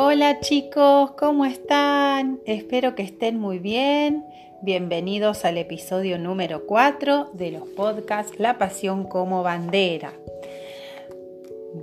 Hola 0.00 0.38
chicos, 0.38 1.10
¿cómo 1.18 1.44
están? 1.44 2.38
Espero 2.46 2.94
que 2.94 3.02
estén 3.02 3.36
muy 3.40 3.58
bien. 3.58 4.24
Bienvenidos 4.62 5.44
al 5.44 5.58
episodio 5.58 6.20
número 6.20 6.66
4 6.66 7.32
de 7.32 7.50
los 7.50 7.64
podcasts 7.70 8.38
La 8.38 8.58
Pasión 8.58 9.08
como 9.08 9.42
Bandera. 9.42 10.12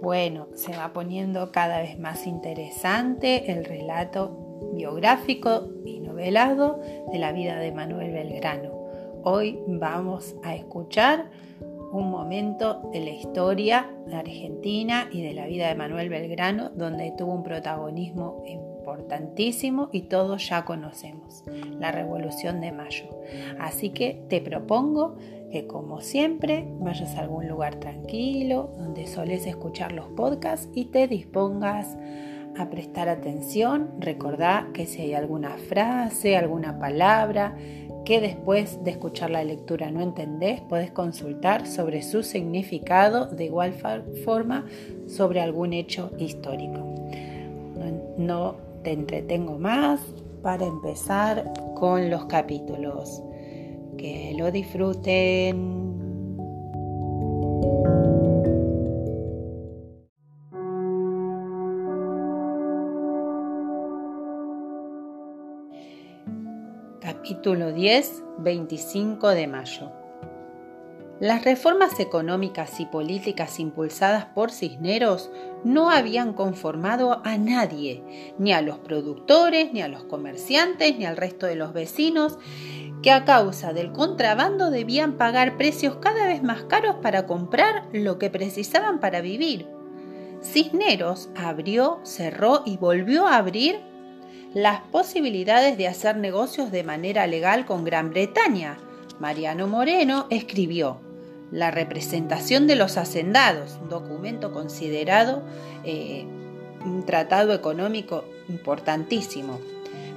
Bueno, 0.02 0.48
se 0.56 0.72
va 0.72 0.94
poniendo 0.94 1.52
cada 1.52 1.82
vez 1.82 2.00
más 2.00 2.26
interesante 2.26 3.52
el 3.52 3.66
relato 3.66 4.72
biográfico 4.74 5.68
y 5.84 6.00
novelado 6.00 6.80
de 7.12 7.20
la 7.20 7.34
vida 7.34 7.60
de 7.60 7.74
Manuel 7.74 8.14
Belgrano. 8.14 8.72
Hoy 9.24 9.60
vamos 9.68 10.38
a 10.42 10.56
escuchar 10.56 11.26
momento 12.26 12.82
de 12.92 13.02
la 13.02 13.12
historia 13.12 13.88
de 14.08 14.16
Argentina 14.16 15.08
y 15.12 15.22
de 15.22 15.36
la 15.36 15.46
vida 15.46 15.68
de 15.68 15.76
Manuel 15.76 16.10
Belgrano, 16.10 16.72
donde 16.72 17.14
tuvo 17.16 17.36
un 17.36 17.44
protagonismo 17.44 18.42
importantísimo 18.48 19.90
y 19.92 20.02
todos 20.02 20.50
ya 20.50 20.66
conocemos, 20.66 21.44
la 21.80 21.92
Revolución 21.92 22.62
de 22.62 22.72
Mayo. 22.72 23.06
Así 23.60 23.92
que 23.92 24.26
te 24.28 24.42
propongo 24.42 25.18
que 25.52 25.68
como 25.68 26.02
siempre 26.02 26.66
vayas 26.80 27.16
a 27.16 27.20
algún 27.20 27.48
lugar 27.48 27.76
tranquilo, 27.76 28.72
donde 28.76 29.06
soles 29.06 29.46
escuchar 29.46 29.92
los 29.92 30.08
podcasts 30.08 30.68
y 30.74 30.86
te 30.86 31.08
dispongas 31.08 31.96
a 32.58 32.72
prestar 32.72 33.08
atención. 33.08 33.92
Recordá 34.00 34.70
que 34.74 34.88
si 34.88 35.04
hay 35.04 35.14
alguna 35.14 35.58
frase, 35.58 36.38
alguna 36.38 36.80
palabra, 36.80 37.56
que 38.06 38.22
después 38.22 38.84
de 38.84 38.92
escuchar 38.92 39.32
la 39.32 39.44
lectura 39.44 39.92
no 39.92 40.02
entendés, 40.02 40.62
podés 40.62 40.92
consultar 40.92 41.68
sobre 41.68 42.04
su 42.04 42.24
significado 42.24 43.26
de 43.26 43.46
igual 43.46 43.74
forma 44.24 44.66
sobre 45.08 45.42
algún 45.42 45.74
hecho 45.74 46.12
histórico. 46.18 46.96
No, 48.18 48.56
te 48.84 48.94
entretengo 48.94 49.58
más 49.58 50.00
para 50.42 50.66
empezar 50.66 51.52
con 51.76 52.10
los 52.10 52.26
capítulos. 52.26 53.22
Que 53.98 54.36
lo 54.38 54.52
disfruten. 54.52 55.85
Capítulo 67.76 67.92
10, 67.92 68.24
25 68.38 69.30
de 69.32 69.48
mayo. 69.48 69.92
Las 71.20 71.44
reformas 71.44 72.00
económicas 72.00 72.80
y 72.80 72.86
políticas 72.86 73.60
impulsadas 73.60 74.28
por 74.28 74.52
Cisneros 74.52 75.30
no 75.66 75.90
habían 75.90 76.32
conformado 76.32 77.22
a 77.26 77.38
nadie, 77.38 78.02
ni 78.40 78.54
a 78.54 78.62
los 78.62 78.80
productores, 78.80 79.74
ni 79.74 79.82
a 79.82 79.90
los 79.90 80.06
comerciantes, 80.06 80.98
ni 80.98 81.06
al 81.06 81.18
resto 81.18 81.48
de 81.48 81.56
los 81.56 81.74
vecinos, 81.74 82.40
que 83.04 83.12
a 83.12 83.26
causa 83.26 83.74
del 83.74 83.92
contrabando 83.92 84.72
debían 84.72 85.18
pagar 85.18 85.58
precios 85.58 85.98
cada 85.98 86.28
vez 86.28 86.42
más 86.44 86.64
caros 86.64 86.96
para 87.02 87.28
comprar 87.28 87.90
lo 87.92 88.18
que 88.20 88.30
precisaban 88.30 89.02
para 89.02 89.20
vivir. 89.20 89.68
Cisneros 90.42 91.30
abrió, 91.36 92.00
cerró 92.04 92.64
y 92.66 92.78
volvió 92.78 93.28
a 93.28 93.36
abrir 93.36 93.95
las 94.56 94.80
posibilidades 94.80 95.78
de 95.78 95.86
hacer 95.90 96.16
negocios 96.16 96.72
de 96.72 96.86
manera 96.86 97.28
legal 97.28 97.66
con 97.66 97.84
Gran 97.84 98.10
Bretaña. 98.10 98.78
Mariano 99.20 99.68
Moreno 99.68 100.28
escribió 100.30 101.02
La 101.52 101.72
representación 101.72 102.66
de 102.66 102.78
los 102.78 102.96
hacendados, 102.96 103.78
un 103.82 103.90
documento 103.90 104.54
considerado 104.54 105.44
eh, 105.84 106.26
un 106.86 107.06
tratado 107.06 107.54
económico 107.54 108.24
importantísimo, 108.48 109.60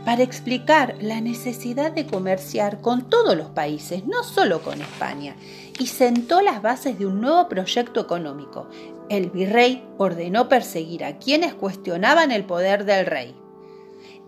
para 0.05 0.23
explicar 0.23 0.95
la 1.01 1.21
necesidad 1.21 1.91
de 1.91 2.07
comerciar 2.07 2.81
con 2.81 3.11
todos 3.11 3.37
los 3.37 3.49
países, 3.49 4.07
no 4.07 4.23
solo 4.23 4.63
con 4.63 4.81
España, 4.81 5.35
y 5.81 5.89
sentó 5.89 6.43
las 6.43 6.63
bases 6.63 6.97
de 6.97 7.07
un 7.07 7.21
nuevo 7.21 7.49
proyecto 7.49 8.01
económico. 8.01 8.69
El 9.09 9.31
virrey 9.31 9.85
ordenó 9.99 10.49
perseguir 10.49 11.05
a 11.05 11.19
quienes 11.19 11.55
cuestionaban 11.55 12.31
el 12.31 12.45
poder 12.45 12.85
del 12.85 13.05
rey. 13.05 13.35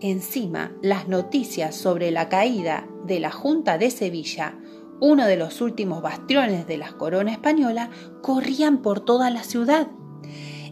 Encima, 0.03 0.71
las 0.81 1.07
noticias 1.07 1.75
sobre 1.75 2.09
la 2.09 2.27
caída 2.27 2.87
de 3.05 3.19
la 3.19 3.29
Junta 3.29 3.77
de 3.77 3.91
Sevilla, 3.91 4.57
uno 4.99 5.27
de 5.27 5.37
los 5.37 5.61
últimos 5.61 6.01
bastiones 6.01 6.65
de 6.65 6.79
la 6.79 6.93
corona 6.93 7.31
española, 7.31 7.91
corrían 8.23 8.81
por 8.81 9.05
toda 9.05 9.29
la 9.29 9.43
ciudad. 9.43 9.89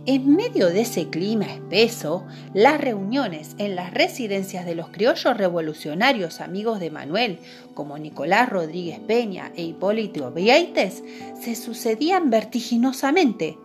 En 0.08 0.36
medio 0.36 0.70
de 0.70 0.82
ese 0.82 1.10
clima 1.10 1.46
espeso, 1.46 2.26
las 2.56 2.82
reuniones 2.82 3.56
en 3.60 3.76
las 3.76 3.94
residencias 3.94 4.66
de 4.66 4.74
los 4.74 4.90
criollos 4.90 5.38
revolucionarios 5.38 6.42
amigos 6.42 6.80
de 6.80 6.90
Manuel, 6.90 7.38
como 7.76 8.00
Nicolás 8.00 8.50
Rodríguez 8.50 9.00
Peña 9.00 9.52
e 9.56 9.62
Hipólito 9.62 10.32
Vieites, 10.32 11.04
se 11.40 11.54
sucedían 11.54 12.32
vertiginosamente 12.32 13.60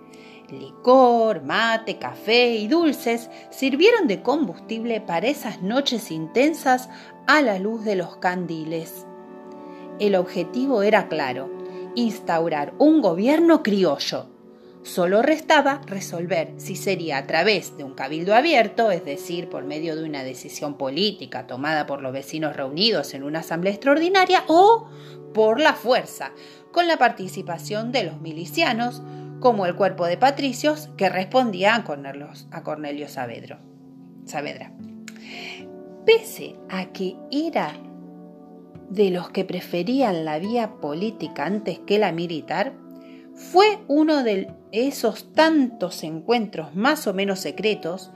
Licor, 0.59 1.43
mate, 1.43 1.99
café 1.99 2.55
y 2.55 2.69
dulces 2.69 3.31
sirvieron 3.51 4.07
de 4.07 4.23
combustible 4.23 5.01
para 5.01 5.29
esas 5.29 5.63
noches 5.63 6.11
intensas 6.11 6.89
a 7.27 7.43
la 7.43 7.59
luz 7.59 7.85
de 7.85 7.97
los 7.97 8.17
candiles. 8.17 9.07
El 9.99 10.17
objetivo 10.17 10.83
era 10.83 11.09
claro, 11.09 11.51
instaurar 11.95 12.75
un 12.79 13.01
gobierno 13.01 13.63
criollo. 13.63 14.27
Solo 14.83 15.23
restaba 15.23 15.81
resolver 15.87 16.53
si 16.59 16.77
sería 16.77 17.17
a 17.17 17.27
través 17.27 17.77
de 17.79 17.85
un 17.85 17.95
cabildo 17.95 18.35
abierto, 18.35 18.91
es 18.91 19.05
decir, 19.05 19.49
por 19.49 19.65
medio 19.65 19.97
de 19.97 20.05
una 20.05 20.25
decisión 20.25 20.77
política 20.77 21.47
tomada 21.47 21.87
por 21.87 22.03
los 22.03 22.13
vecinos 22.13 22.55
reunidos 22.55 23.15
en 23.15 23.23
una 23.23 23.39
asamblea 23.39 23.73
extraordinaria, 23.73 24.45
o 24.47 24.87
por 25.33 25.59
la 25.59 25.73
fuerza, 25.73 26.33
con 26.71 26.87
la 26.87 26.99
participación 26.99 27.93
de 27.93 28.05
los 28.05 28.21
milicianos, 28.21 29.01
como 29.45 29.67
el 29.67 29.75
cuerpo 29.75 30.07
de 30.07 30.17
patricios 30.17 30.89
que 30.97 31.11
respondía 31.11 31.75
a 31.75 31.85
Cornelio, 31.85 32.31
a 32.51 32.63
Cornelio 32.63 33.11
Saavedra. 33.11 33.61
Pese 36.07 36.57
a 36.71 36.87
que 36.87 37.17
era 37.31 37.75
de 38.89 39.11
los 39.11 39.29
que 39.29 39.45
preferían 39.45 40.25
la 40.25 40.39
vía 40.39 40.77
política 40.81 41.45
antes 41.45 41.79
que 41.81 41.99
la 41.99 42.11
militar, 42.11 42.73
fue 43.35 43.81
uno 43.87 44.23
de 44.23 44.51
esos 44.73 45.31
tantos 45.35 46.05
encuentros 46.05 46.75
más 46.75 47.07
o 47.07 47.13
menos 47.13 47.41
secretos 47.41 48.13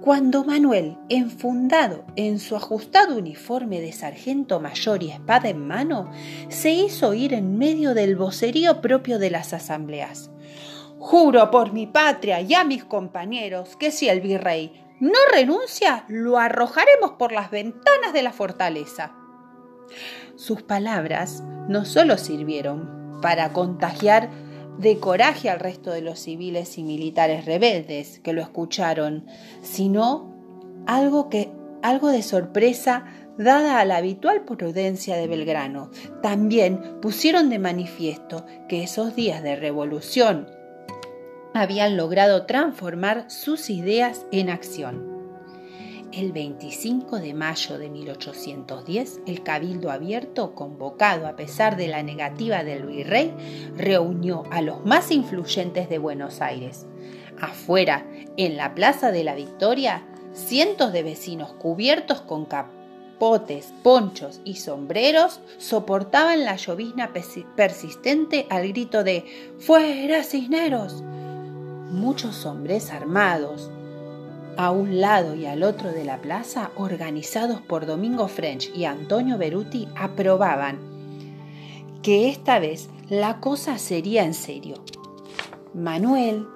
cuando 0.00 0.42
Manuel, 0.42 0.96
enfundado 1.10 2.06
en 2.16 2.38
su 2.38 2.56
ajustado 2.56 3.18
uniforme 3.18 3.82
de 3.82 3.92
sargento 3.92 4.58
mayor 4.58 5.02
y 5.02 5.10
espada 5.10 5.50
en 5.50 5.66
mano, 5.66 6.10
se 6.48 6.72
hizo 6.72 7.12
ir 7.12 7.34
en 7.34 7.58
medio 7.58 7.92
del 7.92 8.16
vocerío 8.16 8.80
propio 8.80 9.18
de 9.18 9.28
las 9.28 9.52
asambleas. 9.52 10.31
Juro 11.04 11.50
por 11.50 11.72
mi 11.72 11.88
patria 11.88 12.40
y 12.40 12.54
a 12.54 12.62
mis 12.62 12.84
compañeros 12.84 13.74
que 13.74 13.90
si 13.90 14.08
el 14.08 14.20
virrey 14.20 14.72
no 15.00 15.18
renuncia, 15.32 16.04
lo 16.06 16.38
arrojaremos 16.38 17.14
por 17.18 17.32
las 17.32 17.50
ventanas 17.50 18.12
de 18.12 18.22
la 18.22 18.32
fortaleza. 18.32 19.12
Sus 20.36 20.62
palabras 20.62 21.42
no 21.68 21.84
solo 21.84 22.16
sirvieron 22.18 23.18
para 23.20 23.52
contagiar 23.52 24.30
de 24.78 25.00
coraje 25.00 25.50
al 25.50 25.58
resto 25.58 25.90
de 25.90 26.02
los 26.02 26.20
civiles 26.20 26.78
y 26.78 26.84
militares 26.84 27.46
rebeldes 27.46 28.20
que 28.20 28.32
lo 28.32 28.40
escucharon, 28.40 29.26
sino 29.60 30.32
algo 30.86 31.28
que 31.28 31.50
algo 31.82 32.10
de 32.10 32.22
sorpresa 32.22 33.06
dada 33.38 33.80
a 33.80 33.84
la 33.84 33.96
habitual 33.96 34.44
prudencia 34.44 35.16
de 35.16 35.26
Belgrano. 35.26 35.90
También 36.22 37.00
pusieron 37.02 37.50
de 37.50 37.58
manifiesto 37.58 38.46
que 38.68 38.84
esos 38.84 39.16
días 39.16 39.42
de 39.42 39.56
revolución 39.56 40.61
habían 41.54 41.96
logrado 41.96 42.46
transformar 42.46 43.30
sus 43.30 43.70
ideas 43.70 44.26
en 44.32 44.50
acción. 44.50 45.12
El 46.12 46.32
25 46.32 47.20
de 47.20 47.32
mayo 47.32 47.78
de 47.78 47.88
1810, 47.88 49.20
el 49.26 49.42
Cabildo 49.42 49.90
Abierto, 49.90 50.54
convocado 50.54 51.26
a 51.26 51.36
pesar 51.36 51.76
de 51.76 51.88
la 51.88 52.02
negativa 52.02 52.64
del 52.64 52.84
virrey, 52.84 53.32
reunió 53.76 54.44
a 54.50 54.60
los 54.60 54.84
más 54.84 55.10
influyentes 55.10 55.88
de 55.88 55.96
Buenos 55.96 56.42
Aires. 56.42 56.86
Afuera, 57.40 58.06
en 58.36 58.58
la 58.58 58.74
Plaza 58.74 59.10
de 59.10 59.24
la 59.24 59.34
Victoria, 59.34 60.02
cientos 60.34 60.92
de 60.92 61.02
vecinos 61.02 61.54
cubiertos 61.54 62.20
con 62.20 62.44
capotes, 62.44 63.72
ponchos 63.82 64.42
y 64.44 64.56
sombreros 64.56 65.40
soportaban 65.56 66.44
la 66.44 66.56
llovizna 66.56 67.12
persistente 67.56 68.46
al 68.50 68.68
grito 68.68 69.02
de 69.02 69.24
¡Fuera, 69.58 70.24
Cisneros! 70.24 71.02
Muchos 71.92 72.46
hombres 72.46 72.90
armados, 72.90 73.70
a 74.56 74.70
un 74.70 75.00
lado 75.00 75.34
y 75.34 75.46
al 75.46 75.62
otro 75.62 75.92
de 75.92 76.04
la 76.04 76.20
plaza, 76.20 76.70
organizados 76.76 77.60
por 77.60 77.86
Domingo 77.86 78.28
French 78.28 78.70
y 78.74 78.84
Antonio 78.84 79.38
Beruti, 79.38 79.88
aprobaban 79.96 80.78
que 82.02 82.28
esta 82.28 82.58
vez 82.58 82.88
la 83.08 83.40
cosa 83.40 83.78
sería 83.78 84.24
en 84.24 84.34
serio. 84.34 84.82
Manuel, 85.74 86.46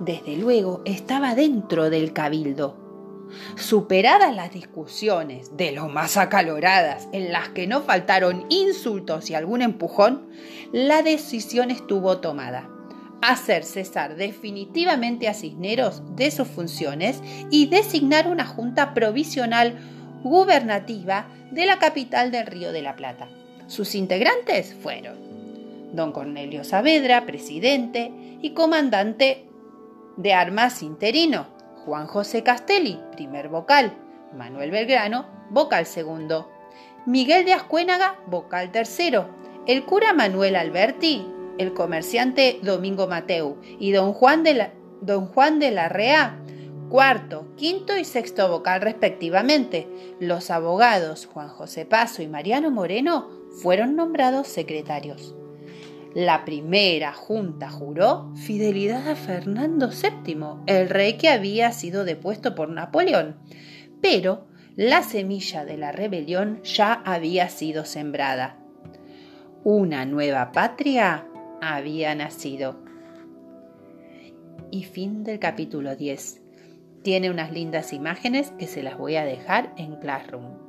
desde 0.00 0.36
luego, 0.36 0.82
estaba 0.84 1.34
dentro 1.34 1.88
del 1.88 2.12
cabildo, 2.12 2.84
Superadas 3.56 4.34
las 4.34 4.52
discusiones, 4.52 5.56
de 5.56 5.72
lo 5.72 5.88
más 5.88 6.16
acaloradas, 6.16 7.08
en 7.12 7.32
las 7.32 7.48
que 7.50 7.66
no 7.66 7.82
faltaron 7.82 8.46
insultos 8.48 9.30
y 9.30 9.34
algún 9.34 9.62
empujón, 9.62 10.28
la 10.72 11.02
decisión 11.02 11.70
estuvo 11.70 12.18
tomada. 12.18 12.68
Hacer 13.22 13.64
cesar 13.64 14.16
definitivamente 14.16 15.28
a 15.28 15.34
Cisneros 15.34 16.02
de 16.16 16.30
sus 16.30 16.48
funciones 16.48 17.22
y 17.50 17.66
designar 17.66 18.28
una 18.28 18.46
junta 18.46 18.94
provisional 18.94 19.78
gubernativa 20.22 21.28
de 21.50 21.66
la 21.66 21.78
capital 21.78 22.30
del 22.30 22.46
Río 22.46 22.72
de 22.72 22.82
la 22.82 22.96
Plata. 22.96 23.28
Sus 23.66 23.94
integrantes 23.94 24.74
fueron 24.74 25.34
don 25.94 26.12
Cornelio 26.12 26.64
Saavedra, 26.64 27.24
presidente 27.24 28.12
y 28.42 28.50
comandante 28.50 29.46
de 30.16 30.32
armas 30.32 30.82
interino, 30.82 31.46
Juan 31.84 32.06
José 32.06 32.42
Castelli, 32.42 32.98
primer 33.12 33.48
vocal, 33.48 33.92
Manuel 34.36 34.70
Belgrano, 34.70 35.26
vocal 35.50 35.86
segundo, 35.86 36.50
Miguel 37.06 37.44
de 37.44 37.52
Ascuénaga, 37.52 38.16
vocal 38.26 38.72
tercero, 38.72 39.28
el 39.66 39.84
cura 39.84 40.12
Manuel 40.12 40.56
Alberti, 40.56 41.26
el 41.58 41.72
comerciante 41.72 42.58
Domingo 42.62 43.06
Mateu 43.06 43.58
y 43.78 43.92
don 43.92 44.12
Juan 44.12 44.42
de 44.42 44.54
la, 44.54 44.72
don 45.00 45.26
Juan 45.26 45.58
de 45.58 45.70
la 45.70 45.88
Rea, 45.88 46.40
cuarto, 46.88 47.48
quinto 47.56 47.96
y 47.96 48.04
sexto 48.04 48.48
vocal 48.48 48.80
respectivamente. 48.80 49.88
Los 50.20 50.50
abogados 50.50 51.26
Juan 51.26 51.48
José 51.48 51.86
Paso 51.86 52.22
y 52.22 52.28
Mariano 52.28 52.70
Moreno 52.70 53.28
fueron 53.62 53.96
nombrados 53.96 54.48
secretarios. 54.48 55.34
La 56.14 56.44
primera 56.44 57.12
junta 57.12 57.70
juró 57.70 58.32
fidelidad 58.36 59.08
a 59.08 59.16
Fernando 59.16 59.90
VII, 59.90 60.62
el 60.66 60.88
rey 60.88 61.14
que 61.14 61.28
había 61.28 61.72
sido 61.72 62.04
depuesto 62.04 62.54
por 62.54 62.68
Napoleón, 62.68 63.36
pero 64.00 64.46
la 64.76 65.02
semilla 65.02 65.64
de 65.64 65.76
la 65.76 65.90
rebelión 65.90 66.62
ya 66.62 66.92
había 67.04 67.48
sido 67.48 67.84
sembrada. 67.84 68.58
Una 69.64 70.04
nueva 70.04 70.52
patria 70.52 71.26
había 71.64 72.14
nacido. 72.14 72.84
Y 74.70 74.84
fin 74.84 75.24
del 75.24 75.38
capítulo 75.38 75.96
10. 75.96 76.42
Tiene 77.02 77.30
unas 77.30 77.52
lindas 77.52 77.92
imágenes 77.92 78.50
que 78.58 78.66
se 78.66 78.82
las 78.82 78.98
voy 78.98 79.16
a 79.16 79.24
dejar 79.24 79.72
en 79.76 79.96
Classroom. 79.96 80.64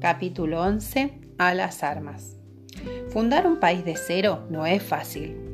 Capítulo 0.00 0.62
11. 0.62 1.20
A 1.38 1.54
las 1.54 1.82
armas. 1.82 2.36
Fundar 3.10 3.46
un 3.46 3.58
país 3.58 3.84
de 3.84 3.96
cero 3.96 4.46
no 4.50 4.64
es 4.64 4.82
fácil. 4.82 5.45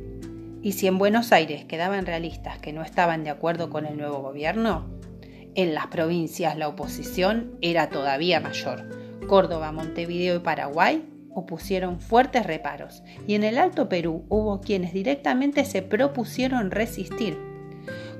Y 0.62 0.72
si 0.72 0.86
en 0.86 0.98
Buenos 0.98 1.32
Aires 1.32 1.64
quedaban 1.64 2.06
realistas 2.06 2.58
que 2.58 2.72
no 2.72 2.82
estaban 2.82 3.24
de 3.24 3.30
acuerdo 3.30 3.68
con 3.68 3.84
el 3.84 3.96
nuevo 3.96 4.20
gobierno, 4.20 4.88
en 5.54 5.74
las 5.74 5.88
provincias 5.88 6.56
la 6.56 6.68
oposición 6.68 7.58
era 7.60 7.90
todavía 7.90 8.40
mayor. 8.40 8.88
Córdoba, 9.26 9.72
Montevideo 9.72 10.36
y 10.36 10.40
Paraguay 10.40 11.04
opusieron 11.34 12.00
fuertes 12.00 12.46
reparos, 12.46 13.02
y 13.26 13.34
en 13.34 13.44
el 13.44 13.58
Alto 13.58 13.88
Perú 13.88 14.24
hubo 14.28 14.60
quienes 14.60 14.92
directamente 14.92 15.64
se 15.64 15.82
propusieron 15.82 16.70
resistir 16.70 17.51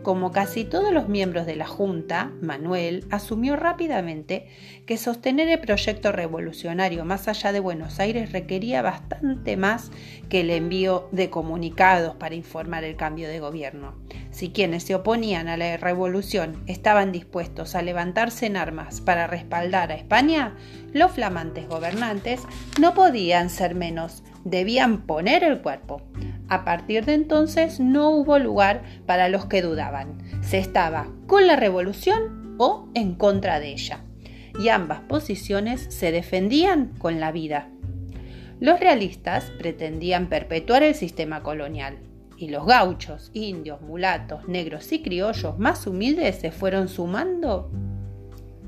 como 0.02 0.32
casi 0.32 0.64
todos 0.64 0.92
los 0.92 1.08
miembros 1.08 1.46
de 1.46 1.56
la 1.56 1.66
Junta, 1.66 2.32
Manuel 2.40 3.06
asumió 3.10 3.56
rápidamente 3.56 4.46
que 4.86 4.98
sostener 4.98 5.48
el 5.48 5.60
proyecto 5.60 6.12
revolucionario 6.12 7.04
más 7.04 7.28
allá 7.28 7.52
de 7.52 7.60
Buenos 7.60 8.00
Aires 8.00 8.32
requería 8.32 8.82
bastante 8.82 9.56
más 9.56 9.90
que 10.28 10.40
el 10.40 10.50
envío 10.50 11.08
de 11.12 11.30
comunicados 11.30 12.16
para 12.16 12.34
informar 12.34 12.84
el 12.84 12.96
cambio 12.96 13.28
de 13.28 13.40
gobierno. 13.40 13.94
Si 14.30 14.50
quienes 14.50 14.84
se 14.84 14.94
oponían 14.94 15.48
a 15.48 15.56
la 15.56 15.76
revolución 15.76 16.62
estaban 16.66 17.12
dispuestos 17.12 17.74
a 17.74 17.82
levantarse 17.82 18.46
en 18.46 18.56
armas 18.56 19.00
para 19.00 19.26
respaldar 19.26 19.92
a 19.92 19.96
España, 19.96 20.56
los 20.92 21.12
flamantes 21.12 21.68
gobernantes 21.68 22.42
no 22.80 22.94
podían 22.94 23.50
ser 23.50 23.74
menos, 23.74 24.22
debían 24.44 25.02
poner 25.02 25.44
el 25.44 25.60
cuerpo. 25.60 26.02
A 26.48 26.64
partir 26.64 27.04
de 27.04 27.14
entonces 27.14 27.80
no 27.80 28.10
hubo 28.10 28.38
lugar 28.38 28.82
para 29.06 29.28
los 29.28 29.46
que 29.46 29.62
dudaban. 29.62 30.18
Se 30.42 30.58
estaba 30.58 31.08
con 31.26 31.46
la 31.46 31.56
revolución 31.56 32.56
o 32.58 32.88
en 32.94 33.14
contra 33.14 33.60
de 33.60 33.72
ella. 33.72 34.04
Y 34.58 34.68
ambas 34.68 35.00
posiciones 35.00 35.86
se 35.88 36.12
defendían 36.12 36.92
con 36.98 37.20
la 37.20 37.32
vida. 37.32 37.68
Los 38.60 38.78
realistas 38.78 39.50
pretendían 39.58 40.28
perpetuar 40.28 40.82
el 40.82 40.94
sistema 40.94 41.42
colonial, 41.42 41.98
y 42.42 42.48
los 42.48 42.66
gauchos, 42.66 43.30
indios, 43.34 43.80
mulatos, 43.82 44.48
negros 44.48 44.90
y 44.92 45.00
criollos 45.00 45.58
más 45.60 45.86
humildes 45.86 46.36
se 46.36 46.50
fueron 46.50 46.88
sumando 46.88 47.70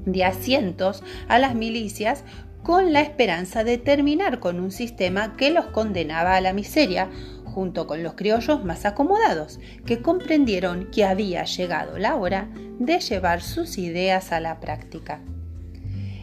de 0.06 0.24
asientos 0.24 1.02
a 1.26 1.38
las 1.38 1.56
milicias 1.56 2.24
con 2.64 2.94
la 2.94 3.02
esperanza 3.02 3.62
de 3.62 3.76
terminar 3.76 4.40
con 4.40 4.58
un 4.58 4.72
sistema 4.72 5.36
que 5.36 5.50
los 5.50 5.66
condenaba 5.66 6.34
a 6.34 6.40
la 6.40 6.54
miseria 6.54 7.10
junto 7.44 7.86
con 7.86 8.02
los 8.02 8.14
criollos 8.14 8.64
más 8.64 8.86
acomodados, 8.86 9.60
que 9.84 10.00
comprendieron 10.00 10.90
que 10.90 11.04
había 11.04 11.44
llegado 11.44 11.98
la 11.98 12.16
hora 12.16 12.48
de 12.78 12.98
llevar 12.98 13.42
sus 13.42 13.76
ideas 13.76 14.32
a 14.32 14.40
la 14.40 14.60
práctica. 14.60 15.20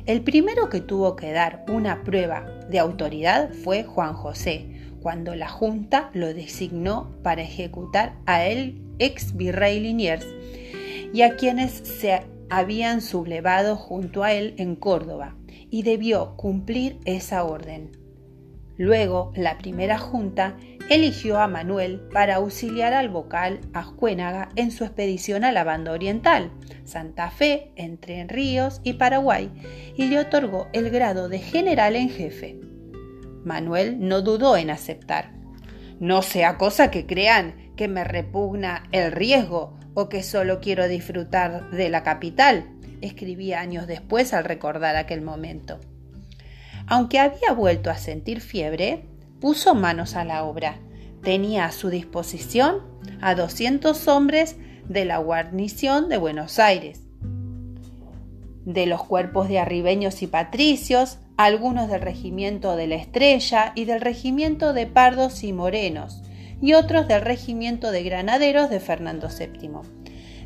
El 0.08 0.22
primero 0.22 0.68
que 0.68 0.82
tuvo 0.82 1.16
que 1.16 1.32
dar 1.32 1.64
una 1.70 2.04
prueba 2.04 2.44
de 2.70 2.80
autoridad 2.80 3.54
fue 3.54 3.84
Juan 3.84 4.14
José, 4.14 4.66
cuando 5.00 5.36
la 5.36 5.48
Junta 5.48 6.10
lo 6.14 6.34
designó 6.34 7.16
para 7.22 7.44
ejecutar 7.44 8.16
a 8.26 8.46
el 8.46 8.82
ex 8.98 9.38
virrey 9.38 9.80
Liniers 9.80 10.26
y 11.14 11.22
a 11.22 11.36
quienes 11.36 11.72
se 11.72 12.24
habían 12.50 13.02
sublevado 13.02 13.76
junto 13.76 14.24
a 14.24 14.34
él 14.34 14.56
en 14.58 14.76
Córdoba, 14.76 15.36
y 15.72 15.82
debió 15.82 16.36
cumplir 16.36 17.00
esa 17.06 17.44
orden. 17.44 17.90
Luego, 18.78 19.32
la 19.36 19.58
primera 19.58 19.98
junta 19.98 20.58
eligió 20.90 21.40
a 21.40 21.48
Manuel 21.48 22.02
para 22.12 22.36
auxiliar 22.36 22.94
al 22.94 23.10
vocal 23.10 23.62
Ascuénaga 23.74 24.50
en 24.56 24.72
su 24.72 24.84
expedición 24.84 25.44
a 25.44 25.52
la 25.52 25.64
banda 25.64 25.92
oriental, 25.92 26.52
Santa 26.84 27.32
Fe, 27.32 27.72
Entre 27.76 28.24
Ríos 28.26 28.82
y 28.84 28.94
Paraguay, 28.94 29.52
y 29.96 30.06
le 30.06 30.20
otorgó 30.20 30.68
el 30.74 30.90
grado 30.90 31.30
de 31.30 31.40
general 31.40 31.96
en 31.96 32.10
jefe. 32.10 32.60
Manuel 33.46 33.98
no 34.00 34.22
dudó 34.22 34.58
en 34.58 34.70
aceptar. 34.70 35.32
No 36.00 36.22
sea 36.22 36.58
cosa 36.58 36.92
que 36.92 37.06
crean 37.06 37.74
que 37.76 37.88
me 37.88 38.04
repugna 38.04 38.84
el 38.92 39.12
riesgo 39.12 39.78
o 39.94 40.10
que 40.10 40.24
solo 40.24 40.60
quiero 40.60 40.88
disfrutar 40.88 41.70
de 41.70 41.90
la 41.90 42.04
capital, 42.04 42.71
escribía 43.02 43.60
años 43.60 43.88
después 43.88 44.34
al 44.34 44.46
recordar 44.46 44.96
aquel 44.96 45.22
momento. 45.22 45.80
Aunque 46.88 47.20
había 47.20 47.54
vuelto 47.54 47.90
a 47.90 47.98
sentir 47.98 48.42
fiebre, 48.42 49.06
puso 49.40 49.76
manos 49.76 50.16
a 50.16 50.26
la 50.26 50.44
obra. 50.44 50.80
Tenía 51.24 51.66
a 51.66 51.72
su 51.72 51.90
disposición 51.90 52.82
a 53.22 53.36
200 53.36 54.08
hombres 54.08 54.56
de 54.88 55.06
la 55.06 55.18
guarnición 55.18 56.10
de 56.10 56.18
Buenos 56.18 56.60
Aires, 56.60 57.02
de 58.66 58.86
los 58.86 59.04
cuerpos 59.04 59.48
de 59.48 59.60
arribeños 59.60 60.22
y 60.22 60.28
patricios, 60.28 61.20
algunos 61.38 61.90
del 61.90 62.02
regimiento 62.02 62.76
de 62.76 62.88
la 62.88 62.96
Estrella 62.96 63.72
y 63.76 63.86
del 63.86 64.02
regimiento 64.02 64.74
de 64.74 64.86
Pardos 64.88 65.44
y 65.44 65.54
Morenos, 65.54 66.24
y 66.62 66.74
otros 66.74 67.08
del 67.08 67.22
regimiento 67.22 67.92
de 67.92 68.04
granaderos 68.04 68.70
de 68.70 68.80
Fernando 68.80 69.30
VII 69.30 70.01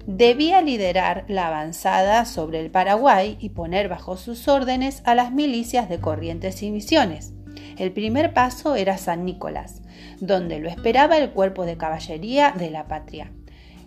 debía 0.08 0.62
liderar 0.62 1.26
la 1.28 1.48
avanzada 1.48 2.26
sobre 2.26 2.60
el 2.60 2.70
Paraguay 2.70 3.38
y 3.40 3.50
poner 3.50 3.90
bajo 3.90 4.18
sus 4.18 4.48
órdenes 4.48 5.02
a 5.06 5.16
las 5.16 5.32
milicias 5.32 5.90
de 5.90 6.00
Corrientes 6.00 6.62
y 6.62 6.72
Misiones. 6.72 7.34
El 7.78 7.92
primer 7.92 8.34
paso 8.34 8.76
era 8.76 8.98
San 8.98 9.26
Nicolás, 9.26 9.82
donde 10.20 10.60
lo 10.60 10.70
esperaba 10.70 11.18
el 11.18 11.32
cuerpo 11.32 11.66
de 11.66 11.78
caballería 11.78 12.54
de 12.58 12.70
la 12.70 12.88
patria. 12.88 13.32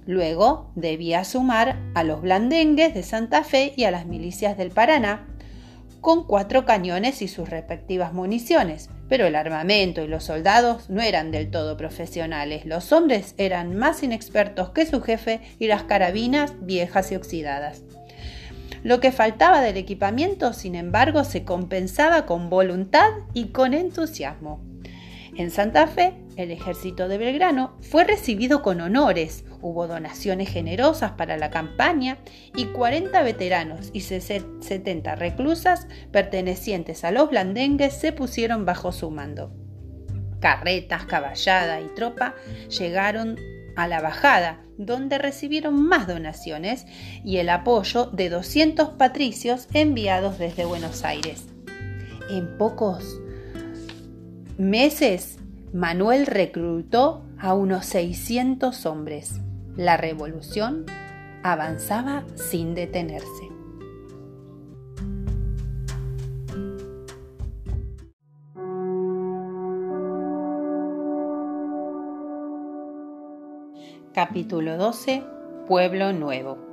Luego 0.06 0.72
debía 0.74 1.24
sumar 1.24 1.78
a 1.94 2.02
los 2.02 2.22
blandengues 2.22 2.94
de 2.94 3.02
Santa 3.02 3.44
Fe 3.44 3.74
y 3.76 3.84
a 3.84 3.90
las 3.90 4.06
milicias 4.06 4.56
del 4.56 4.70
Paraná, 4.70 5.26
con 6.00 6.26
cuatro 6.26 6.64
cañones 6.64 7.22
y 7.22 7.28
sus 7.28 7.48
respectivas 7.48 8.12
municiones, 8.12 8.90
pero 9.08 9.26
el 9.26 9.36
armamento 9.36 10.02
y 10.02 10.08
los 10.08 10.24
soldados 10.24 10.90
no 10.90 11.00
eran 11.00 11.30
del 11.30 11.50
todo 11.50 11.76
profesionales. 11.76 12.66
Los 12.66 12.92
hombres 12.92 13.34
eran 13.38 13.76
más 13.76 14.02
inexpertos 14.02 14.70
que 14.70 14.86
su 14.86 15.00
jefe 15.00 15.40
y 15.58 15.66
las 15.66 15.84
carabinas 15.84 16.54
viejas 16.60 17.10
y 17.12 17.16
oxidadas. 17.16 17.82
Lo 18.82 19.00
que 19.00 19.10
faltaba 19.12 19.60
del 19.60 19.76
equipamiento, 19.76 20.52
sin 20.52 20.74
embargo, 20.74 21.24
se 21.24 21.44
compensaba 21.44 22.26
con 22.26 22.48
voluntad 22.48 23.10
y 23.34 23.46
con 23.46 23.74
entusiasmo. 23.74 24.60
En 25.36 25.50
Santa 25.50 25.86
Fe, 25.86 26.14
El 26.38 26.52
ejército 26.52 27.08
de 27.08 27.18
Belgrano 27.18 27.76
fue 27.80 28.04
recibido 28.04 28.62
con 28.62 28.80
honores, 28.80 29.44
hubo 29.60 29.88
donaciones 29.88 30.48
generosas 30.48 31.10
para 31.10 31.36
la 31.36 31.50
campaña 31.50 32.18
y 32.54 32.66
40 32.66 33.20
veteranos 33.24 33.90
y 33.92 34.02
70 34.02 35.16
reclusas 35.16 35.88
pertenecientes 36.12 37.02
a 37.02 37.10
los 37.10 37.28
blandengues 37.28 37.92
se 37.92 38.12
pusieron 38.12 38.64
bajo 38.64 38.92
su 38.92 39.10
mando. 39.10 39.52
Carretas, 40.38 41.06
caballada 41.06 41.80
y 41.80 41.88
tropa 41.96 42.36
llegaron 42.68 43.36
a 43.74 43.88
la 43.88 44.00
bajada, 44.00 44.62
donde 44.76 45.18
recibieron 45.18 45.88
más 45.88 46.06
donaciones 46.06 46.86
y 47.24 47.38
el 47.38 47.48
apoyo 47.48 48.06
de 48.12 48.28
200 48.28 48.90
patricios 48.90 49.66
enviados 49.74 50.38
desde 50.38 50.66
Buenos 50.66 51.02
Aires. 51.02 51.46
En 52.30 52.56
pocos 52.58 53.20
meses 54.56 55.37
Manuel 55.72 56.26
reclutó 56.26 57.24
a 57.38 57.52
unos 57.52 57.84
600 57.86 58.86
hombres. 58.86 59.40
La 59.76 59.96
revolución 59.96 60.86
avanzaba 61.42 62.24
sin 62.36 62.74
detenerse. 62.74 63.48
Capítulo 74.14 74.78
12 74.78 75.22
Pueblo 75.68 76.12
Nuevo 76.14 76.67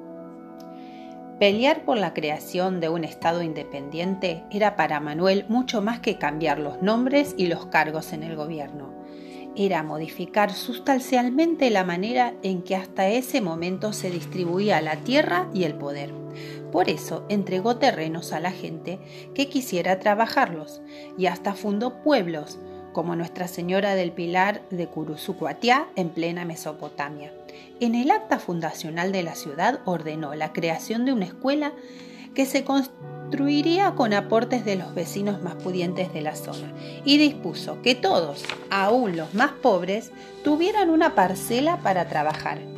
Pelear 1.39 1.84
por 1.84 1.98
la 1.98 2.13
creación 2.13 2.80
de 2.80 2.88
un 2.88 3.04
Estado 3.04 3.42
independiente 3.44 4.46
era 4.51 4.77
para 4.77 5.01
Manuel 5.01 5.46
mucho 5.50 5.82
más 5.82 6.00
que 6.00 6.18
cambiar 6.18 6.60
los 6.60 6.82
nombres 6.82 7.36
y 7.38 7.48
los 7.48 7.65
cargos 7.65 8.13
en 8.13 8.24
el 8.24 8.38
gobierno. 8.38 8.94
Era 9.58 9.84
modificar 9.84 10.54
sustancialmente 10.54 11.70
la 11.72 11.84
manera 11.84 12.34
en 12.42 12.62
que 12.62 12.77
hasta 12.77 13.10
ese 13.10 13.42
momento 13.42 13.92
se 13.92 14.12
distribuía 14.12 14.80
la 14.80 14.96
tierra 14.98 15.50
y 15.54 15.65
el 15.65 15.75
poder. 15.75 16.13
Por 16.72 16.89
eso 16.89 17.25
entregó 17.27 17.77
terrenos 17.77 18.32
a 18.32 18.39
la 18.39 18.51
gente 18.51 19.00
que 19.34 19.50
quisiera 19.50 20.00
trabajarlos 20.00 20.82
y 21.18 21.25
hasta 21.25 21.54
fundó 21.54 22.01
pueblos 22.01 22.60
como 22.94 23.18
Nuestra 23.18 23.50
Señora 23.50 23.96
del 23.96 24.13
Pilar 24.13 24.62
de 24.70 24.88
Curuzucuatiá 24.88 25.89
en 25.98 26.10
plena 26.12 26.46
Mesopotamia. 26.46 27.34
En 27.79 27.95
el 27.95 28.12
acta 28.12 28.39
fundacional 28.39 29.12
de 29.12 29.24
la 29.24 29.35
ciudad 29.35 29.79
ordenó 29.85 30.33
la 30.35 30.53
creación 30.53 31.05
de 31.05 31.13
una 31.13 31.25
escuela 31.25 31.74
que 32.33 32.45
se 32.45 32.63
construiría 32.63 33.95
con 33.95 34.13
aportes 34.13 34.65
de 34.65 34.75
los 34.75 34.93
vecinos 34.93 35.41
más 35.41 35.55
pudientes 35.55 36.13
de 36.13 36.21
la 36.21 36.35
zona 36.35 36.74
y 37.03 37.17
dispuso 37.17 37.81
que 37.81 37.95
todos, 37.95 38.43
aún 38.69 39.17
los 39.17 39.33
más 39.33 39.51
pobres, 39.51 40.12
tuvieran 40.43 40.89
una 40.89 41.15
parcela 41.15 41.77
para 41.77 42.07
trabajar 42.07 42.75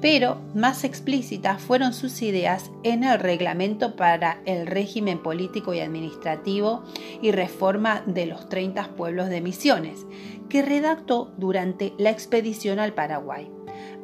pero 0.00 0.38
más 0.54 0.84
explícitas 0.84 1.60
fueron 1.60 1.92
sus 1.92 2.22
ideas 2.22 2.70
en 2.82 3.04
el 3.04 3.18
reglamento 3.18 3.96
para 3.96 4.40
el 4.46 4.66
régimen 4.66 5.18
político 5.18 5.74
y 5.74 5.80
administrativo 5.80 6.84
y 7.20 7.32
reforma 7.32 8.02
de 8.06 8.26
los 8.26 8.48
30 8.48 8.96
pueblos 8.96 9.28
de 9.28 9.40
Misiones, 9.40 10.06
que 10.48 10.62
redactó 10.62 11.32
durante 11.36 11.92
la 11.98 12.10
expedición 12.10 12.78
al 12.78 12.94
Paraguay. 12.94 13.50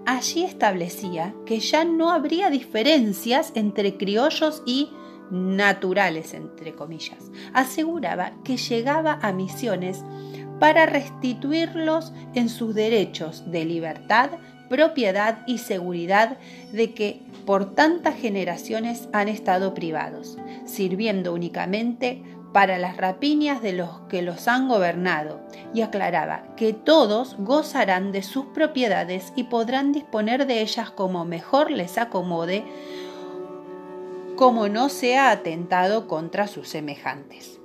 Allí 0.07 0.45
establecía 0.45 1.35
que 1.45 1.59
ya 1.59 1.85
no 1.85 2.13
habría 2.13 2.49
diferencias 2.49 3.51
entre 3.57 3.97
criollos 3.97 4.63
y 4.65 4.91
naturales, 5.33 6.33
entre 6.33 6.75
comillas. 6.75 7.33
Aseguraba 7.53 8.33
que 8.45 8.57
llegaba 8.57 9.19
a 9.21 9.33
Misiones 9.33 10.05
para 10.61 10.87
restituirlos 10.87 12.13
en 12.35 12.49
sus 12.49 12.73
derechos 12.75 13.51
de 13.51 13.65
libertad, 13.65 14.31
propiedad 14.69 15.43
y 15.47 15.59
seguridad 15.59 16.39
de 16.73 16.95
que 16.95 17.23
por 17.45 17.75
tantas 17.75 18.17
generaciones 18.17 19.09
han 19.13 19.29
estado 19.29 19.75
privados, 19.75 20.39
sirviendo 20.67 21.35
únicamente 21.35 22.23
para 22.57 22.79
las 22.79 22.97
rapiñas 22.97 23.61
de 23.61 23.75
los 23.75 23.91
que 24.09 24.23
los 24.23 24.49
han 24.49 24.67
gobernado, 24.67 25.43
y 25.75 25.83
aclaraba 25.83 26.55
que 26.57 26.73
todos 26.73 27.37
gozarán 27.39 28.13
de 28.13 28.23
sus 28.23 28.47
propiedades 28.47 29.35
y 29.37 29.45
podrán 29.45 29.93
disponer 29.93 30.47
de 30.47 30.63
ellas 30.63 30.89
como 30.89 31.27
mejor 31.27 31.71
les 31.71 31.99
acomode, 31.99 32.65
como 34.37 34.71
no 34.71 34.89
sea 34.89 35.33
atentado 35.33 36.09
contra 36.09 36.47
sus 36.47 36.71
semejantes. 36.71 37.61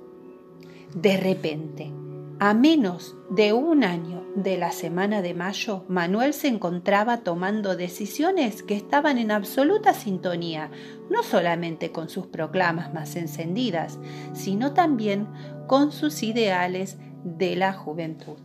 De 0.94 1.16
repente, 1.16 1.90
a 2.38 2.52
menos 2.52 3.16
de 3.30 3.54
un 3.54 3.84
año 3.84 4.21
de 4.34 4.56
la 4.56 4.72
semana 4.72 5.20
de 5.20 5.34
mayo, 5.34 5.84
Manuel 5.88 6.32
se 6.32 6.48
encontraba 6.48 7.18
tomando 7.18 7.76
decisiones 7.76 8.62
que 8.62 8.74
estaban 8.74 9.18
en 9.18 9.30
absoluta 9.30 9.92
sintonía, 9.92 10.70
no 11.10 11.22
solamente 11.22 11.92
con 11.92 12.08
sus 12.08 12.26
proclamas 12.26 12.94
más 12.94 13.16
encendidas, 13.16 13.98
sino 14.32 14.72
también 14.72 15.28
con 15.66 15.92
sus 15.92 16.22
ideales 16.22 16.98
de 17.24 17.56
la 17.56 17.72
juventud. 17.72 18.38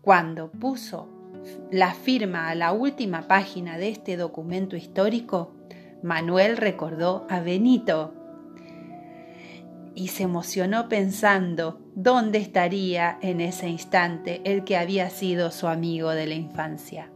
Cuando 0.00 0.50
puso 0.50 1.08
la 1.70 1.92
firma 1.92 2.48
a 2.48 2.54
la 2.54 2.72
última 2.72 3.28
página 3.28 3.76
de 3.76 3.90
este 3.90 4.16
documento 4.16 4.74
histórico, 4.76 5.52
Manuel 6.02 6.56
recordó 6.56 7.26
a 7.28 7.40
Benito, 7.40 8.14
y 9.98 10.08
se 10.08 10.22
emocionó 10.22 10.88
pensando 10.88 11.80
dónde 11.96 12.38
estaría 12.38 13.18
en 13.20 13.40
ese 13.40 13.68
instante 13.68 14.40
el 14.44 14.62
que 14.62 14.76
había 14.76 15.10
sido 15.10 15.50
su 15.50 15.66
amigo 15.66 16.10
de 16.10 16.26
la 16.28 16.34
infancia. 16.34 17.10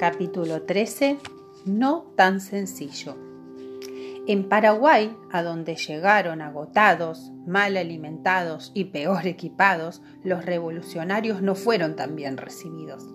Capítulo 0.00 0.62
13. 0.62 1.18
No 1.64 2.12
tan 2.16 2.40
sencillo. 2.40 3.25
En 4.28 4.48
Paraguay, 4.48 5.16
a 5.30 5.44
donde 5.44 5.76
llegaron 5.76 6.40
agotados, 6.40 7.30
mal 7.46 7.76
alimentados 7.76 8.72
y 8.74 8.86
peor 8.86 9.24
equipados, 9.28 10.02
los 10.24 10.44
revolucionarios 10.44 11.42
no 11.42 11.54
fueron 11.54 11.94
tan 11.94 12.16
bien 12.16 12.36
recibidos. 12.36 13.06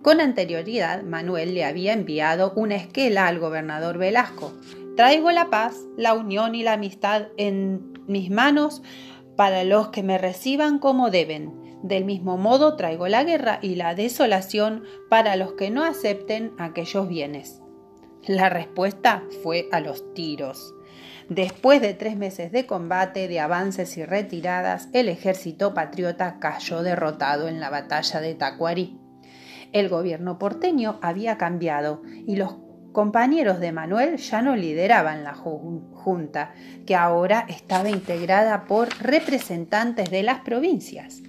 Con 0.00 0.20
anterioridad, 0.20 1.02
Manuel 1.02 1.54
le 1.54 1.64
había 1.64 1.92
enviado 1.92 2.52
una 2.54 2.76
esquela 2.76 3.26
al 3.26 3.40
gobernador 3.40 3.98
Velasco. 3.98 4.52
Traigo 4.96 5.32
la 5.32 5.50
paz, 5.50 5.76
la 5.96 6.14
unión 6.14 6.54
y 6.54 6.62
la 6.62 6.74
amistad 6.74 7.28
en 7.36 7.92
mis 8.06 8.30
manos 8.30 8.82
para 9.36 9.64
los 9.64 9.88
que 9.88 10.04
me 10.04 10.18
reciban 10.18 10.78
como 10.78 11.10
deben. 11.10 11.80
Del 11.82 12.04
mismo 12.04 12.36
modo 12.36 12.76
traigo 12.76 13.08
la 13.08 13.24
guerra 13.24 13.58
y 13.60 13.74
la 13.74 13.96
desolación 13.96 14.84
para 15.08 15.34
los 15.34 15.54
que 15.54 15.70
no 15.70 15.82
acepten 15.82 16.52
aquellos 16.58 17.08
bienes. 17.08 17.61
La 18.26 18.48
respuesta 18.48 19.24
fue 19.42 19.68
a 19.72 19.80
los 19.80 20.14
tiros. 20.14 20.74
Después 21.28 21.80
de 21.80 21.92
tres 21.92 22.16
meses 22.16 22.52
de 22.52 22.66
combate, 22.66 23.26
de 23.26 23.40
avances 23.40 23.96
y 23.96 24.04
retiradas, 24.04 24.88
el 24.92 25.08
ejército 25.08 25.74
patriota 25.74 26.38
cayó 26.38 26.82
derrotado 26.82 27.48
en 27.48 27.58
la 27.58 27.68
batalla 27.68 28.20
de 28.20 28.34
Tacuarí. 28.34 29.00
El 29.72 29.88
gobierno 29.88 30.38
porteño 30.38 31.00
había 31.02 31.36
cambiado 31.36 32.02
y 32.26 32.36
los 32.36 32.56
compañeros 32.92 33.58
de 33.58 33.72
Manuel 33.72 34.18
ya 34.18 34.40
no 34.40 34.54
lideraban 34.54 35.24
la 35.24 35.34
junta, 35.34 36.54
que 36.86 36.94
ahora 36.94 37.44
estaba 37.48 37.90
integrada 37.90 38.66
por 38.66 38.88
representantes 39.00 40.10
de 40.10 40.22
las 40.22 40.40
provincias. 40.40 41.22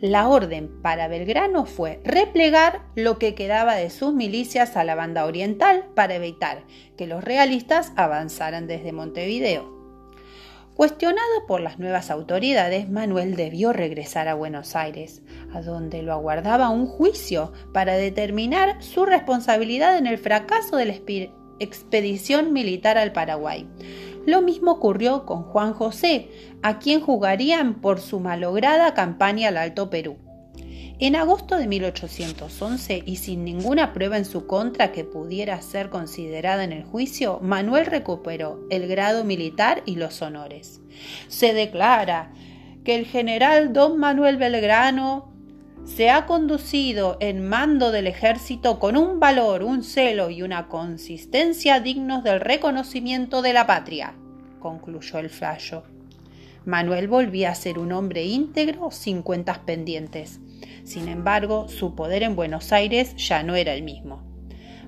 La 0.00 0.28
orden 0.28 0.82
para 0.82 1.08
Belgrano 1.08 1.64
fue 1.64 2.00
replegar 2.04 2.82
lo 2.94 3.18
que 3.18 3.34
quedaba 3.34 3.76
de 3.76 3.88
sus 3.88 4.12
milicias 4.12 4.76
a 4.76 4.84
la 4.84 4.94
banda 4.94 5.24
oriental 5.24 5.86
para 5.94 6.16
evitar 6.16 6.64
que 6.98 7.06
los 7.06 7.24
realistas 7.24 7.92
avanzaran 7.96 8.66
desde 8.66 8.92
Montevideo. 8.92 9.74
Cuestionado 10.74 11.46
por 11.48 11.62
las 11.62 11.78
nuevas 11.78 12.10
autoridades, 12.10 12.90
Manuel 12.90 13.36
debió 13.36 13.72
regresar 13.72 14.28
a 14.28 14.34
Buenos 14.34 14.76
Aires, 14.76 15.22
a 15.54 15.62
donde 15.62 16.02
lo 16.02 16.12
aguardaba 16.12 16.68
un 16.68 16.86
juicio 16.86 17.54
para 17.72 17.94
determinar 17.94 18.82
su 18.82 19.06
responsabilidad 19.06 19.96
en 19.96 20.06
el 20.06 20.18
fracaso 20.18 20.76
de 20.76 20.84
la 20.84 20.94
expedición 21.58 22.52
militar 22.52 22.98
al 22.98 23.12
Paraguay. 23.12 23.66
Lo 24.26 24.42
mismo 24.42 24.72
ocurrió 24.72 25.24
con 25.24 25.44
Juan 25.44 25.72
José, 25.72 26.28
a 26.62 26.78
quien 26.78 27.00
jugarían 27.00 27.80
por 27.80 28.00
su 28.00 28.20
malograda 28.20 28.92
campaña 28.92 29.48
al 29.48 29.56
Alto 29.56 29.88
Perú. 29.88 30.16
En 30.98 31.14
agosto 31.14 31.56
de 31.58 31.68
1811, 31.68 33.02
y 33.06 33.16
sin 33.16 33.44
ninguna 33.44 33.92
prueba 33.92 34.16
en 34.16 34.24
su 34.24 34.46
contra 34.46 34.92
que 34.92 35.04
pudiera 35.04 35.60
ser 35.60 35.90
considerada 35.90 36.64
en 36.64 36.72
el 36.72 36.84
juicio, 36.84 37.38
Manuel 37.40 37.86
recuperó 37.86 38.66
el 38.70 38.88
grado 38.88 39.22
militar 39.22 39.82
y 39.84 39.96
los 39.96 40.20
honores. 40.22 40.80
Se 41.28 41.52
declara 41.52 42.32
que 42.82 42.96
el 42.96 43.04
general 43.04 43.72
don 43.72 43.98
Manuel 43.98 44.38
Belgrano 44.38 45.35
se 45.86 46.10
ha 46.10 46.26
conducido 46.26 47.16
en 47.20 47.46
mando 47.48 47.92
del 47.92 48.08
ejército 48.08 48.78
con 48.78 48.96
un 48.96 49.20
valor, 49.20 49.62
un 49.62 49.84
celo 49.84 50.30
y 50.30 50.42
una 50.42 50.68
consistencia 50.68 51.80
dignos 51.80 52.24
del 52.24 52.40
reconocimiento 52.40 53.40
de 53.40 53.52
la 53.52 53.66
patria, 53.66 54.14
concluyó 54.58 55.20
el 55.20 55.30
fallo. 55.30 55.84
Manuel 56.64 57.06
volvía 57.06 57.50
a 57.50 57.54
ser 57.54 57.78
un 57.78 57.92
hombre 57.92 58.24
íntegro 58.24 58.90
sin 58.90 59.22
cuentas 59.22 59.60
pendientes. 59.60 60.40
Sin 60.82 61.08
embargo, 61.08 61.68
su 61.68 61.94
poder 61.94 62.24
en 62.24 62.34
Buenos 62.34 62.72
Aires 62.72 63.14
ya 63.16 63.44
no 63.44 63.54
era 63.54 63.72
el 63.72 63.84
mismo. 63.84 64.24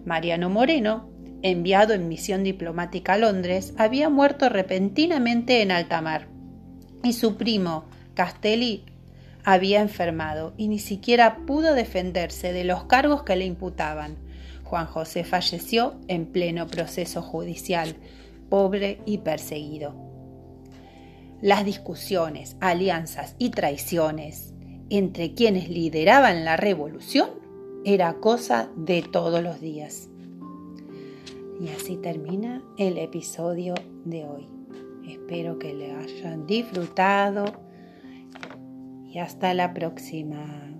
Mariano 0.04 0.50
Moreno, 0.50 1.08
enviado 1.42 1.94
en 1.94 2.08
misión 2.08 2.42
diplomática 2.42 3.12
a 3.12 3.18
Londres, 3.18 3.72
había 3.78 4.08
muerto 4.08 4.48
repentinamente 4.48 5.62
en 5.62 5.70
alta 5.70 6.00
mar, 6.00 6.26
y 7.04 7.12
su 7.12 7.36
primo, 7.36 7.84
Castelli, 8.14 8.84
había 9.52 9.80
enfermado 9.80 10.52
y 10.58 10.68
ni 10.68 10.78
siquiera 10.78 11.46
pudo 11.46 11.72
defenderse 11.72 12.52
de 12.52 12.64
los 12.64 12.84
cargos 12.84 13.22
que 13.22 13.34
le 13.34 13.46
imputaban. 13.46 14.18
Juan 14.62 14.84
José 14.84 15.24
falleció 15.24 15.94
en 16.06 16.26
pleno 16.26 16.66
proceso 16.66 17.22
judicial, 17.22 17.96
pobre 18.50 19.00
y 19.06 19.18
perseguido. 19.18 19.94
Las 21.40 21.64
discusiones, 21.64 22.58
alianzas 22.60 23.36
y 23.38 23.48
traiciones 23.48 24.52
entre 24.90 25.32
quienes 25.32 25.70
lideraban 25.70 26.44
la 26.44 26.58
revolución 26.58 27.30
era 27.86 28.16
cosa 28.20 28.68
de 28.76 29.00
todos 29.00 29.42
los 29.42 29.62
días. 29.62 30.10
Y 31.58 31.68
así 31.70 31.96
termina 31.96 32.62
el 32.76 32.98
episodio 32.98 33.72
de 34.04 34.26
hoy. 34.26 34.46
Espero 35.08 35.58
que 35.58 35.72
le 35.72 35.92
hayan 35.92 36.46
disfrutado 36.46 37.67
y 39.08 39.18
hasta 39.18 39.54
la 39.54 39.72
próxima. 39.74 40.77